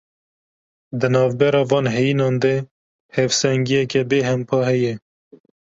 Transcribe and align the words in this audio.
Di 0.99 1.07
navbera 1.13 1.61
van 1.71 1.85
heyînan 1.95 2.35
de 2.43 2.53
hevsengiyeke 3.15 4.01
bêhempa 4.09 4.57
heye. 4.69 4.93